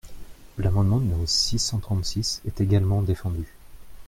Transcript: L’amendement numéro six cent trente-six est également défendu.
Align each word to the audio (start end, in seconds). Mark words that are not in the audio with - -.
L’amendement 0.57 0.99
numéro 0.99 1.27
six 1.27 1.59
cent 1.59 1.77
trente-six 1.77 2.41
est 2.47 2.59
également 2.59 3.03
défendu. 3.03 3.53